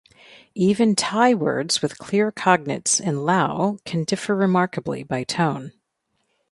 Even 0.55 0.95
Thai 0.95 1.35
words 1.35 1.83
with 1.83 1.99
clear 1.99 2.31
cognates 2.31 2.99
in 2.99 3.23
Lao 3.23 3.77
can 3.85 4.03
differ 4.03 4.35
remarkably 4.35 5.03
by 5.03 5.23
tone. 5.23 5.73